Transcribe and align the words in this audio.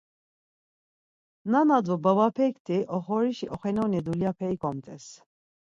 Nana 1.51 1.77
do 1.85 1.93
babapekti 2.03 2.77
oxorişi 2.95 3.45
oxenuni 3.55 3.99
dulyape 4.05 4.47
ikomt̆es. 4.55 5.05